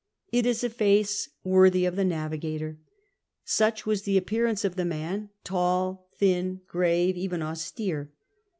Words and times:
It 0.31 0.47
is 0.47 0.63
a 0.63 0.69
face 0.71 1.29
worthy 1.43 1.85
of 1.85 1.95
the 1.95 2.03
navigator. 2.03 2.79
Such 3.45 3.85
was 3.85 4.01
the 4.01 4.17
appearance 4.17 4.65
of 4.65 4.75
the 4.75 4.83
man: 4.83 5.29
tall, 5.43 6.09
thin, 6.17 6.61
grave, 6.67 7.15
even 7.15 7.43
austere. 7.43 8.11